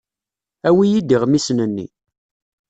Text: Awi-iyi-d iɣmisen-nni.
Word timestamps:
Awi-iyi-d 0.67 1.13
iɣmisen-nni. 1.15 1.87